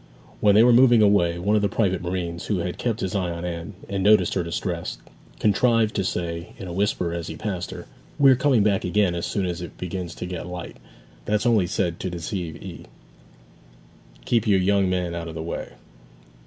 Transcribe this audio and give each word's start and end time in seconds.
When 0.39 0.55
they 0.55 0.63
were 0.63 0.73
moving 0.73 1.03
away, 1.03 1.37
one 1.37 1.55
of 1.55 1.61
the 1.61 1.69
private 1.69 2.01
marines, 2.01 2.47
who 2.47 2.57
had 2.57 2.79
kept 2.79 3.01
his 3.01 3.13
eye 3.13 3.29
on 3.29 3.45
Anne, 3.45 3.75
and 3.87 4.01
noticed 4.01 4.33
her 4.33 4.41
distress, 4.43 4.97
contrived 5.37 5.93
to 5.95 6.03
say 6.03 6.53
in 6.57 6.67
a 6.67 6.73
whisper 6.73 7.13
as 7.13 7.27
he 7.27 7.35
passed 7.35 7.69
her, 7.69 7.85
'We 8.17 8.31
are 8.31 8.35
coming 8.35 8.63
back 8.63 8.83
again 8.83 9.13
as 9.13 9.27
soon 9.27 9.45
as 9.45 9.61
it 9.61 9.77
begins 9.77 10.15
to 10.15 10.25
get 10.25 10.47
light; 10.47 10.77
that's 11.25 11.45
only 11.45 11.67
said 11.67 11.99
to 11.99 12.09
deceive 12.09 12.55
'ee. 12.55 12.85
Keep 14.25 14.47
your 14.47 14.59
young 14.59 14.89
man 14.89 15.13
out 15.13 15.27
of 15.27 15.35
the 15.35 15.43
way.' 15.43 15.73